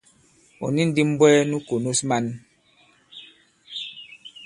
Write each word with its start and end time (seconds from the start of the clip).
Ɔ̀ 0.65 0.69
ni 0.73 0.81
ndī 0.87 1.01
m̀bwɛɛ 1.09 1.39
nu 1.49 1.57
kònos 1.67 1.99
man. 2.09 2.25